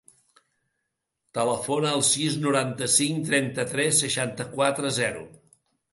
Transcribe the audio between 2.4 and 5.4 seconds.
noranta-cinc, trenta-tres, seixanta-quatre, zero.